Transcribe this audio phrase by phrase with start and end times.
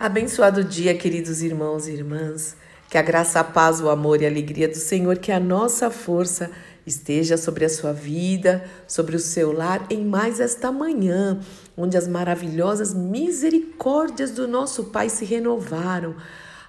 [0.00, 2.54] Abençoado dia, queridos irmãos e irmãs.
[2.88, 5.90] Que a graça, a paz, o amor e a alegria do Senhor, que a nossa
[5.90, 6.52] força
[6.86, 11.40] esteja sobre a sua vida, sobre o seu lar em mais esta manhã,
[11.76, 16.14] onde as maravilhosas misericórdias do nosso Pai se renovaram.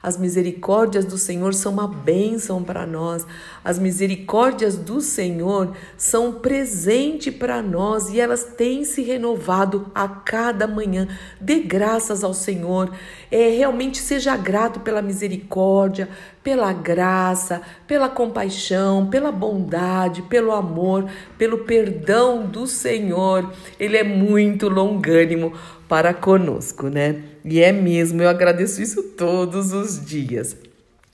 [0.02, 3.28] As misericórdias do Senhor são uma bênção para nós.
[3.66, 10.08] As misericórdias do Senhor são um presente para nós e elas têm se renovado a
[10.08, 11.06] cada manhã.
[11.42, 12.94] Dê graças ao Senhor.
[13.30, 16.08] É, realmente seja grato pela misericórdia,
[16.42, 23.52] pela graça, pela compaixão, pela bondade, pelo amor, pelo perdão do Senhor.
[23.78, 25.52] Ele é muito longânimo
[25.90, 27.24] para conosco, né?
[27.44, 30.56] E é mesmo, eu agradeço isso todos os dias.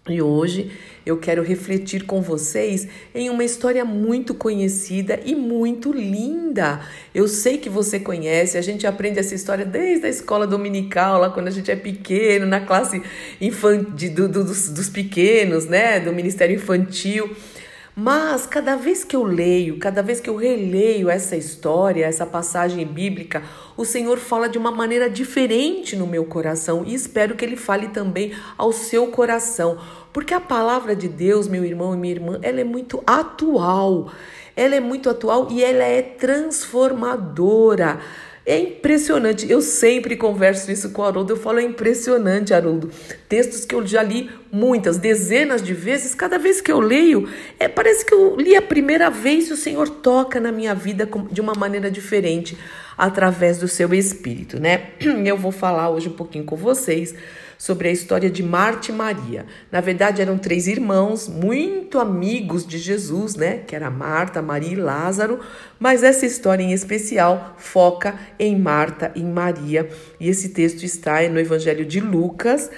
[0.07, 0.69] E hoje
[1.03, 6.81] eu quero refletir com vocês em uma história muito conhecida e muito linda.
[7.13, 11.31] Eu sei que você conhece, a gente aprende essa história desde a escola dominical, lá
[11.31, 13.01] quando a gente é pequeno, na classe
[13.41, 15.99] infantil, do, do, dos, dos pequenos, né?
[15.99, 17.35] Do Ministério Infantil.
[17.97, 22.85] Mas cada vez que eu leio, cada vez que eu releio essa história, essa passagem
[22.85, 23.41] bíblica,
[23.77, 27.87] o Senhor fala de uma maneira diferente no meu coração e espero que ele fale
[27.87, 29.77] também ao seu coração,
[30.11, 34.11] porque a palavra de Deus, meu irmão e minha irmã, ela é muito atual.
[34.57, 37.99] Ela é muito atual e ela é transformadora.
[38.45, 39.49] É impressionante.
[39.49, 41.33] Eu sempre converso isso com o Haroldo.
[41.33, 42.91] Eu falo, é impressionante, Haroldo.
[43.27, 46.13] Textos que eu já li muitas, dezenas de vezes.
[46.13, 47.27] Cada vez que eu leio,
[47.59, 51.09] é, parece que eu li a primeira vez e o Senhor toca na minha vida
[51.31, 52.55] de uma maneira diferente
[52.95, 54.91] através do seu Espírito, né?
[55.25, 57.13] Eu vou falar hoje um pouquinho com vocês
[57.57, 59.45] sobre a história de Marta e Maria.
[59.71, 63.59] Na verdade, eram três irmãos muito amigos de Jesus, né?
[63.65, 65.39] Que era Marta, Maria e Lázaro.
[65.79, 69.89] Mas essa história em especial foca em Marta e Maria.
[70.19, 72.69] E esse texto está no Evangelho de Lucas.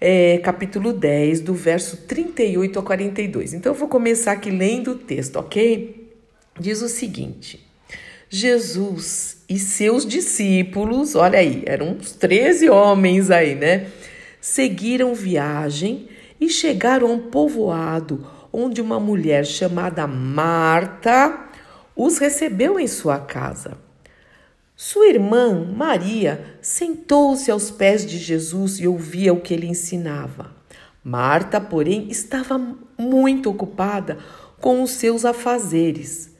[0.00, 3.54] É, capítulo 10, do verso 38 a 42.
[3.54, 6.12] Então eu vou começar aqui lendo o texto, ok?
[6.58, 7.64] Diz o seguinte:
[8.28, 13.86] Jesus e seus discípulos, olha aí, eram uns 13 homens aí, né?
[14.44, 16.06] Seguiram viagem
[16.38, 21.48] e chegaram a um povoado onde uma mulher chamada Marta
[21.96, 23.78] os recebeu em sua casa.
[24.76, 30.54] Sua irmã, Maria, sentou-se aos pés de Jesus e ouvia o que ele ensinava.
[31.02, 32.60] Marta, porém, estava
[32.98, 34.18] muito ocupada
[34.60, 36.34] com os seus afazeres.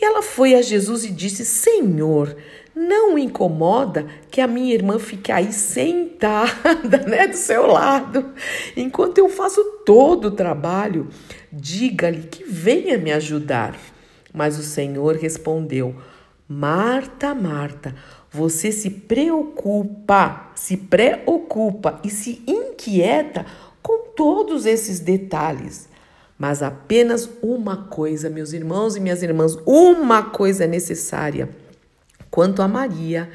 [0.00, 2.34] E ela foi a Jesus e disse: Senhor,
[2.74, 8.32] não incomoda que a minha irmã fique aí sentada, né, do seu lado,
[8.76, 11.08] enquanto eu faço todo o trabalho.
[11.52, 13.76] Diga-lhe que venha me ajudar.
[14.32, 15.94] Mas o Senhor respondeu:
[16.48, 17.94] Marta, Marta,
[18.30, 23.44] você se preocupa, se preocupa e se inquieta
[23.82, 25.88] com todos esses detalhes.
[26.38, 31.48] Mas apenas uma coisa, meus irmãos e minhas irmãs, uma coisa é necessária.
[32.32, 33.28] Quanto a Maria,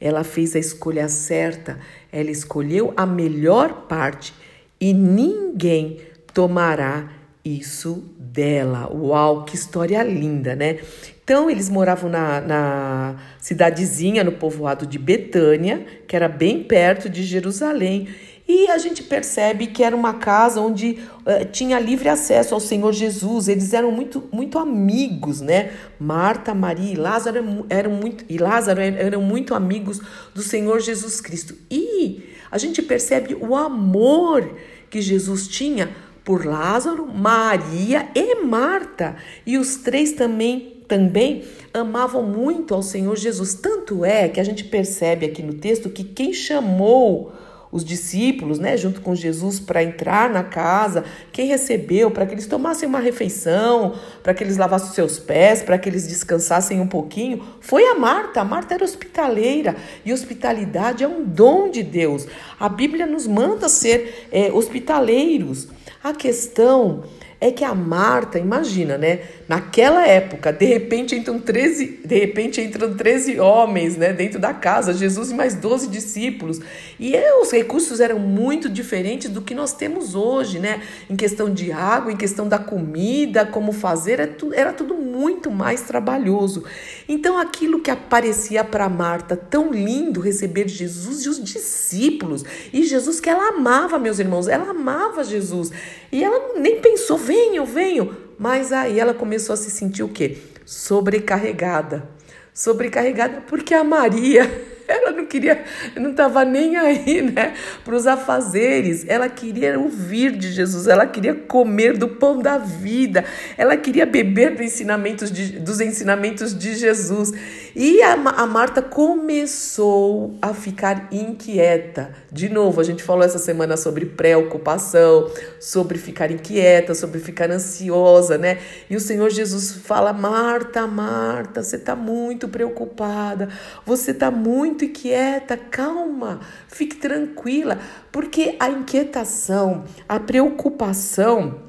[0.00, 1.78] ela fez a escolha certa,
[2.10, 4.32] ela escolheu a melhor parte
[4.80, 6.00] e ninguém
[6.32, 7.10] tomará
[7.44, 8.90] isso dela.
[8.90, 10.78] Uau, que história linda, né?
[11.22, 17.24] Então, eles moravam na, na cidadezinha, no povoado de Betânia, que era bem perto de
[17.24, 18.08] Jerusalém.
[18.48, 22.94] E a gente percebe que era uma casa onde uh, tinha livre acesso ao Senhor
[22.94, 23.46] Jesus.
[23.46, 25.72] Eles eram muito, muito amigos, né?
[26.00, 30.00] Marta, Maria e Lázaro eram, eram muito e Lázaro eram muito amigos
[30.34, 31.54] do Senhor Jesus Cristo.
[31.70, 34.56] E a gente percebe o amor
[34.88, 35.90] que Jesus tinha
[36.24, 39.16] por Lázaro, Maria e Marta.
[39.44, 41.44] E os três também também
[41.74, 43.52] amavam muito ao Senhor Jesus.
[43.52, 47.30] Tanto é que a gente percebe aqui no texto que quem chamou
[47.70, 52.46] os discípulos, né, junto com Jesus, para entrar na casa, quem recebeu, para que eles
[52.46, 57.44] tomassem uma refeição, para que eles lavassem seus pés, para que eles descansassem um pouquinho,
[57.60, 58.40] foi a Marta.
[58.40, 62.26] A Marta era hospitaleira e hospitalidade é um dom de Deus.
[62.58, 65.68] A Bíblia nos manda ser é, hospitaleiros.
[66.02, 67.02] A questão
[67.40, 69.20] é que a Marta, imagina, né?
[69.46, 74.92] Naquela época, de repente entram 13, de repente entram 13 homens, né, dentro da casa,
[74.92, 76.60] Jesus e mais 12 discípulos.
[76.98, 80.82] E é, os recursos eram muito diferentes do que nós temos hoje, né?
[81.08, 85.82] Em questão de água, em questão da comida, como fazer, era, era tudo muito mais
[85.82, 86.64] trabalhoso.
[87.08, 93.20] Então, aquilo que aparecia para Marta tão lindo receber Jesus e os discípulos, e Jesus
[93.20, 95.70] que ela amava, meus irmãos, ela amava Jesus.
[96.10, 98.16] E ela nem pensou, venham, venham.
[98.38, 100.38] Mas aí ela começou a se sentir o quê?
[100.64, 102.08] Sobrecarregada.
[102.54, 105.62] Sobrecarregada porque a Maria Ela não queria,
[105.96, 107.54] não estava nem aí, né,
[107.84, 109.04] para os afazeres.
[109.06, 113.24] Ela queria ouvir de Jesus, ela queria comer do pão da vida,
[113.56, 117.32] ela queria beber do ensinamentos de, dos ensinamentos de Jesus.
[117.76, 122.10] E a, a Marta começou a ficar inquieta.
[122.32, 125.30] De novo, a gente falou essa semana sobre preocupação,
[125.60, 128.58] sobre ficar inquieta, sobre ficar ansiosa, né?
[128.88, 133.48] E o Senhor Jesus fala: Marta, Marta, você está muito preocupada,
[133.84, 137.78] você está muito inquieta, calma, fique tranquila,
[138.10, 141.62] porque a inquietação, a preocupação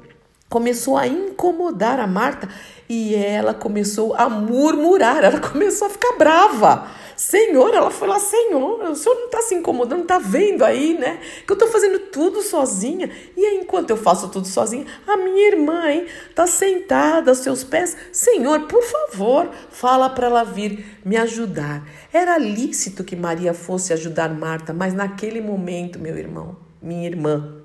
[0.48, 2.48] começou a incomodar a Marta
[2.92, 6.88] e ela começou a murmurar, ela começou a ficar brava.
[7.16, 10.98] Senhor, ela foi lá, Senhor, o senhor não está se incomodando, não está vendo aí,
[10.98, 11.20] né?
[11.46, 13.08] Que eu estou fazendo tudo sozinha.
[13.36, 15.84] E aí, enquanto eu faço tudo sozinha, a minha irmã,
[16.28, 17.96] está sentada aos seus pés.
[18.10, 21.86] Senhor, por favor, fala para ela vir me ajudar.
[22.12, 27.60] Era lícito que Maria fosse ajudar Marta, mas naquele momento, meu irmão, minha irmã,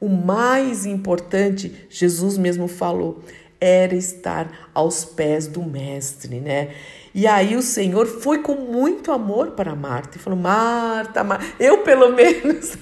[0.00, 3.22] o mais importante, Jesus mesmo falou,
[3.60, 6.70] era estar aos pés do Mestre, né?
[7.14, 11.46] E aí o Senhor foi com muito amor para Marta e falou: Marta, Marta.
[11.60, 12.76] eu pelo menos,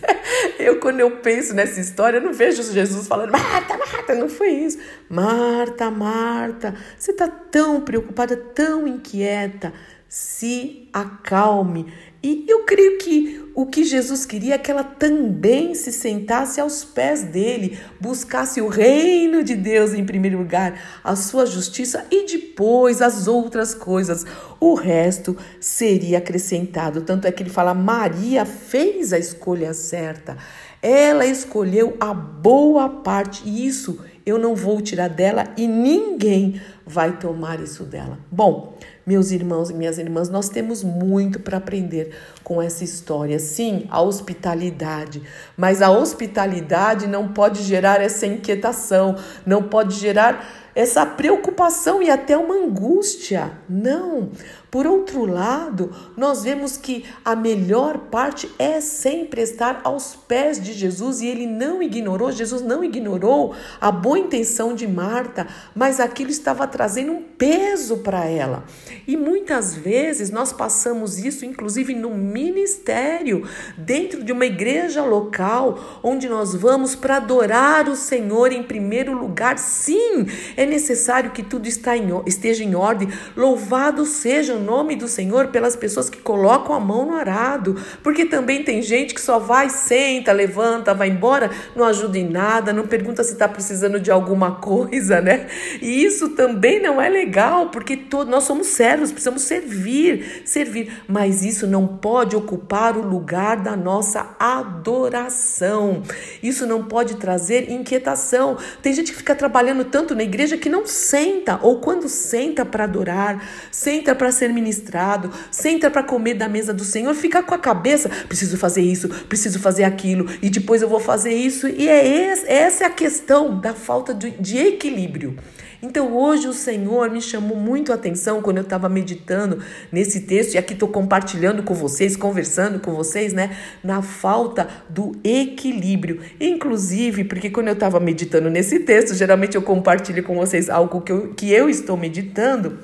[0.58, 4.48] eu quando eu penso nessa história, eu não vejo Jesus falando: Marta, Marta, não foi
[4.48, 4.78] isso.
[5.08, 9.72] Marta, Marta, você está tão preocupada, tão inquieta.
[10.14, 11.91] Se acalme.
[12.23, 16.85] E eu creio que o que Jesus queria é que ela também se sentasse aos
[16.85, 23.00] pés dele, buscasse o reino de Deus em primeiro lugar, a sua justiça e depois
[23.00, 24.26] as outras coisas.
[24.61, 27.00] O resto seria acrescentado.
[27.00, 30.37] Tanto é que ele fala: Maria fez a escolha certa.
[30.82, 37.17] Ela escolheu a boa parte, e isso eu não vou tirar dela e ninguém vai
[37.19, 38.19] tomar isso dela.
[38.31, 43.38] Bom, meus irmãos e minhas irmãs, nós temos muito para aprender com essa história.
[43.38, 45.22] Sim, a hospitalidade,
[45.56, 49.16] mas a hospitalidade não pode gerar essa inquietação,
[49.46, 53.52] não pode gerar essa preocupação e até uma angústia.
[53.69, 54.31] Não.
[54.70, 60.72] Por outro lado, nós vemos que a melhor parte é sempre estar aos pés de
[60.72, 66.31] Jesus e ele não ignorou, Jesus não ignorou a boa intenção de Marta, mas aquilo
[66.31, 68.64] estava trazendo um peso para ela.
[69.06, 73.47] E muitas vezes nós passamos isso, inclusive no ministério,
[73.77, 79.59] dentro de uma igreja local, onde nós vamos para adorar o Senhor em primeiro lugar.
[79.59, 83.09] Sim, é necessário que tudo esteja em ordem.
[83.37, 88.25] Louvado seja o nome do Senhor pelas pessoas que colocam a mão no arado, porque
[88.25, 92.87] também tem gente que só vai, senta, levanta, vai embora, não ajuda em nada, não
[92.87, 95.47] pergunta se está precisando de alguma coisa, né?
[95.81, 97.99] E isso também não é legal, porque
[98.29, 104.34] nós somos servos, precisamos servir, servir, mas isso não pode ocupar o lugar da nossa
[104.40, 106.02] adoração.
[106.43, 108.58] Isso não pode trazer inquietação.
[108.82, 112.82] Tem gente que fica trabalhando tanto na igreja que não senta, ou quando senta para
[112.82, 117.58] adorar, senta para ser ministrado, senta para comer da mesa do Senhor, fica com a
[117.58, 121.69] cabeça, preciso fazer isso, preciso fazer aquilo, e depois eu vou fazer isso.
[121.69, 125.37] E é esse, essa é a questão da falta de, de equilíbrio.
[125.82, 130.55] Então hoje o Senhor me chamou muito a atenção quando eu estava meditando nesse texto,
[130.55, 133.56] e aqui estou compartilhando com vocês, conversando com vocês, né?
[133.82, 136.20] Na falta do equilíbrio.
[136.40, 141.10] Inclusive, porque quando eu estava meditando nesse texto, geralmente eu compartilho com vocês algo que
[141.10, 142.79] eu, que eu estou meditando.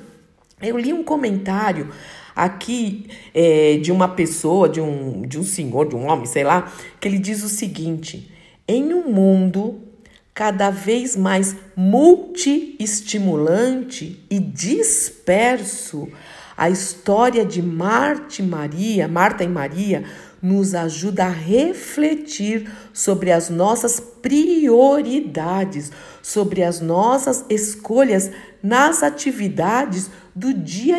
[0.61, 1.87] Eu li um comentário
[2.35, 6.69] aqui é, de uma pessoa, de um, de um senhor, de um homem, sei lá,
[6.99, 8.29] que ele diz o seguinte:
[8.67, 9.88] em um mundo
[10.33, 16.07] cada vez mais multiestimulante e disperso,
[16.55, 20.03] a história de Marta e Maria, Marta e Maria,
[20.41, 25.89] nos ajuda a refletir sobre as nossas prioridades,
[26.21, 28.29] sobre as nossas escolhas
[28.61, 30.97] nas atividades do dia,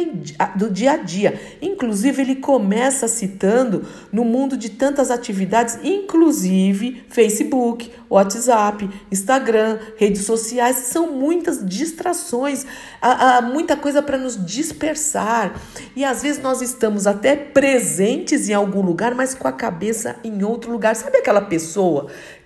[0.56, 1.38] do dia a dia.
[1.60, 10.76] Inclusive, ele começa citando no mundo de tantas atividades, inclusive Facebook, WhatsApp, Instagram, redes sociais,
[10.76, 12.66] são muitas distrações,
[13.00, 15.54] há, há muita coisa para nos dispersar.
[15.94, 20.42] E às vezes nós estamos até presentes em algum lugar, mas com a cabeça em
[20.42, 20.96] outro lugar.
[20.96, 21.89] Sabe aquela pessoa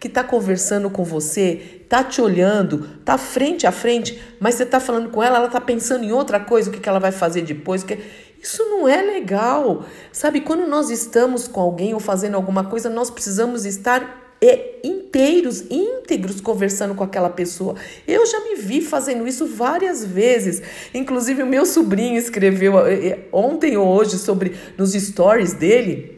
[0.01, 4.81] que está conversando com você, está te olhando, está frente a frente, mas você está
[4.81, 7.43] falando com ela, ela está pensando em outra coisa, o que, que ela vai fazer
[7.43, 7.83] depois?
[7.83, 7.99] Que...
[8.43, 9.87] Isso não é legal.
[10.13, 15.65] Sabe, quando nós estamos com alguém ou fazendo alguma coisa, nós precisamos estar é, inteiros,
[15.71, 17.75] íntegros, conversando com aquela pessoa.
[18.07, 20.61] Eu já me vi fazendo isso várias vezes.
[20.93, 26.14] Inclusive, o meu sobrinho escreveu é, é, ontem ou hoje sobre nos stories dele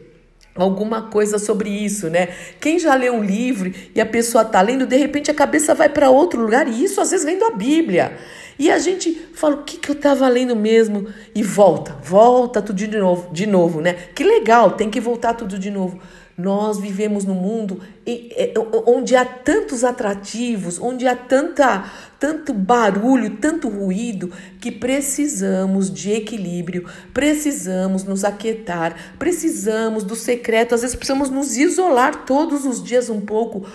[0.63, 2.29] alguma coisa sobre isso, né?
[2.59, 5.89] Quem já lê um livro e a pessoa tá lendo, de repente a cabeça vai
[5.89, 8.17] para outro lugar, e isso às vezes lendo a Bíblia.
[8.59, 11.07] E a gente fala, o que, que eu estava lendo mesmo?
[11.35, 13.93] E volta, volta tudo de novo, de novo, né?
[14.15, 15.99] Que legal, tem que voltar tudo de novo.
[16.37, 17.81] Nós vivemos num mundo
[18.85, 26.87] onde há tantos atrativos, onde há tanta, tanto barulho, tanto ruído, que precisamos de equilíbrio,
[27.11, 33.19] precisamos nos aquietar, precisamos do secreto, às vezes precisamos nos isolar todos os dias um
[33.19, 33.65] pouco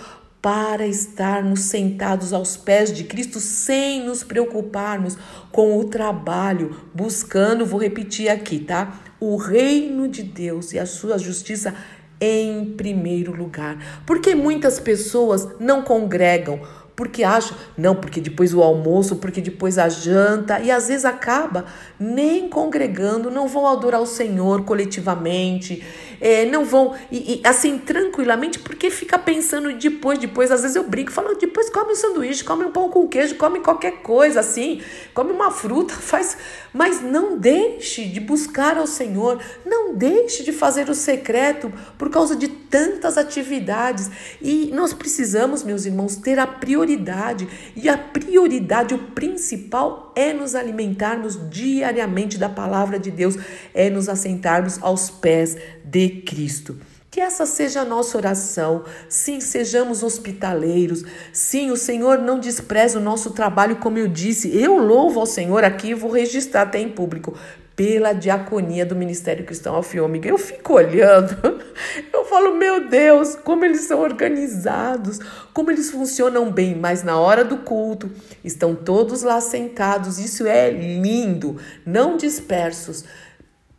[0.43, 5.17] para estarmos sentados aos pés de Cristo sem nos preocuparmos
[5.53, 8.99] com o trabalho, buscando, vou repetir aqui, tá?
[9.21, 11.73] O reino de Deus e a sua justiça
[12.19, 14.03] em primeiro lugar.
[14.05, 16.61] Porque muitas pessoas não congregam
[16.95, 21.65] porque acha, não, porque depois o almoço, porque depois a janta, e às vezes acaba
[21.99, 25.83] nem congregando, não vão adorar o Senhor coletivamente,
[26.21, 30.83] é, não vão, e, e, assim, tranquilamente, porque fica pensando depois, depois, às vezes eu
[30.83, 34.81] brinco, falo, depois come um sanduíche, come um pão com queijo, come qualquer coisa, assim,
[35.13, 36.37] come uma fruta, faz,
[36.71, 42.35] mas não deixe de buscar ao Senhor, não deixe de fazer o secreto por causa
[42.35, 47.47] de tantas atividades, e nós precisamos, meus irmãos, ter a prioridade prioridade.
[47.75, 53.37] E a prioridade, o principal, é nos alimentarmos diariamente da palavra de Deus,
[53.73, 56.77] é nos assentarmos aos pés de Cristo.
[57.09, 58.83] Que essa seja a nossa oração.
[59.07, 61.03] Sim, sejamos hospitaleiros.
[61.31, 64.49] Sim, o Senhor não despreza o nosso trabalho, como eu disse.
[64.57, 67.37] Eu louvo ao Senhor aqui, vou registrar até em público,
[67.75, 70.29] pela diaconia do Ministério Cristão Alfiômega.
[70.29, 71.61] Eu fico olhando,
[72.13, 75.19] eu falo, meu Deus, como eles são organizados,
[75.53, 78.11] como eles funcionam bem, mas na hora do culto
[78.43, 83.05] estão todos lá sentados, isso é lindo, não dispersos.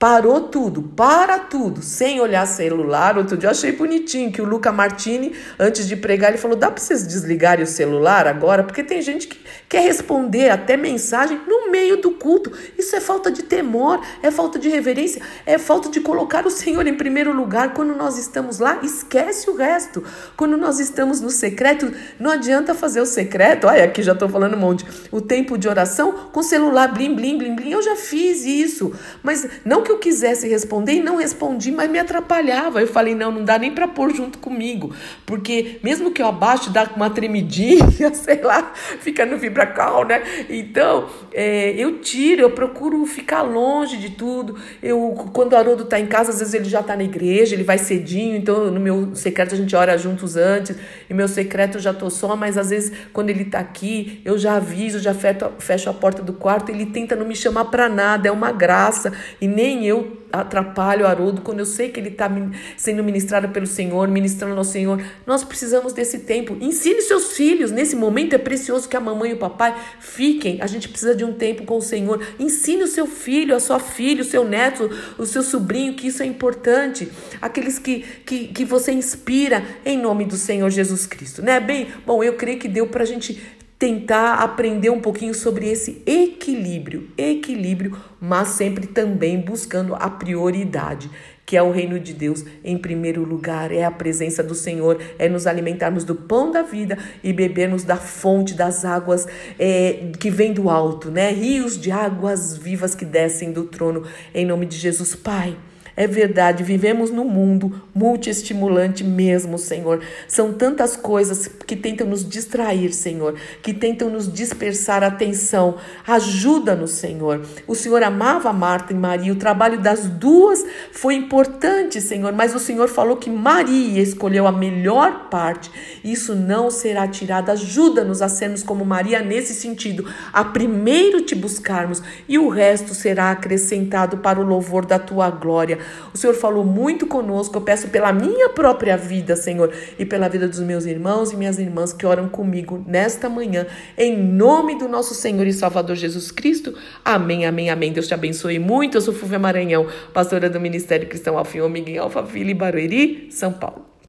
[0.04, 3.16] Parou tudo, para tudo, sem olhar celular.
[3.16, 6.70] Outro dia eu achei bonitinho que o Luca Martini, antes de pregar, ele falou: dá
[6.70, 8.62] para vocês desligarem o celular agora?
[8.62, 12.52] Porque tem gente que quer responder até mensagem no meio do culto.
[12.76, 16.86] Isso é falta de temor, é falta de reverência, é falta de colocar o Senhor
[16.86, 17.72] em primeiro lugar.
[17.72, 20.04] Quando nós estamos lá, esquece o resto.
[20.36, 23.66] Quando nós estamos no secreto, não adianta fazer o secreto.
[23.68, 24.84] Olha, aqui já estou falando um monte.
[25.10, 27.70] O tempo de oração com celular, blim, blim, blim, blim.
[27.70, 28.92] Eu já fiz isso,
[29.22, 32.80] mas não que eu quisesse responder e não respondi, mas me atrapalhava.
[32.80, 36.70] Eu falei, não, não dá nem para pôr junto comigo, porque mesmo que eu abaixo,
[36.70, 37.84] dá uma tremidinha,
[38.14, 40.22] sei lá, fica no vibracal, né?
[40.48, 44.58] Então, é, eu tiro, eu procuro ficar longe de tudo.
[44.82, 47.64] Eu, quando o Haroldo tá em casa, às vezes ele já tá na igreja, ele
[47.64, 50.76] vai cedinho, então no meu secreto a gente ora juntos antes,
[51.08, 54.38] e meu secreto eu já tô só, mas às vezes quando ele tá aqui, eu
[54.38, 55.14] já aviso, já
[55.58, 59.12] fecho a porta do quarto, ele tenta não me chamar para nada, é uma graça,
[59.40, 62.30] e nem nem eu atrapalho o Haroldo quando eu sei que ele está
[62.76, 65.00] sendo ministrado pelo Senhor, ministrando ao Senhor.
[65.26, 66.56] Nós precisamos desse tempo.
[66.60, 67.70] Ensine seus filhos.
[67.70, 70.60] Nesse momento é precioso que a mamãe e o papai fiquem.
[70.60, 72.20] A gente precisa de um tempo com o Senhor.
[72.38, 76.22] Ensine o seu filho, a sua filha, o seu neto, o seu sobrinho, que isso
[76.22, 77.10] é importante.
[77.40, 81.42] Aqueles que, que, que você inspira em nome do Senhor Jesus Cristo.
[81.42, 81.60] Né?
[81.60, 83.40] Bem, bom, eu creio que deu para a gente
[83.84, 91.10] tentar aprender um pouquinho sobre esse equilíbrio, equilíbrio, mas sempre também buscando a prioridade,
[91.44, 95.28] que é o reino de Deus em primeiro lugar, é a presença do Senhor, é
[95.28, 100.54] nos alimentarmos do pão da vida e bebermos da fonte das águas é, que vem
[100.54, 101.30] do alto, né?
[101.30, 105.58] Rios de águas vivas que descem do trono, em nome de Jesus, Pai.
[105.96, 110.00] É verdade, vivemos num mundo multiestimulante mesmo, Senhor.
[110.26, 115.76] São tantas coisas que tentam nos distrair, Senhor, que tentam nos dispersar a atenção.
[116.04, 117.42] Ajuda-nos, Senhor.
[117.66, 122.58] O Senhor amava Marta e Maria, o trabalho das duas foi importante, Senhor, mas o
[122.58, 125.70] Senhor falou que Maria escolheu a melhor parte.
[126.02, 127.50] Isso não será tirado.
[127.50, 133.30] Ajuda-nos a sermos como Maria nesse sentido, a primeiro te buscarmos e o resto será
[133.30, 135.78] acrescentado para o louvor da tua glória.
[136.12, 137.56] O Senhor falou muito conosco.
[137.56, 141.58] Eu peço pela minha própria vida, Senhor, e pela vida dos meus irmãos e minhas
[141.58, 146.74] irmãs que oram comigo nesta manhã, em nome do nosso Senhor e Salvador Jesus Cristo.
[147.04, 147.92] Amém, amém, amém.
[147.92, 148.96] Deus te abençoe muito.
[148.96, 153.93] Eu sou Fúvia Maranhão, pastora do Ministério Cristão Alfim Ômega em Alphaville, Barueri, São Paulo.